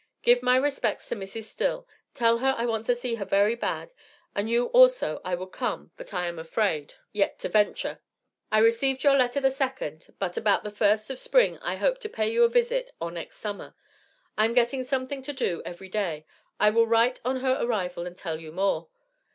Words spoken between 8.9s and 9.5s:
your letter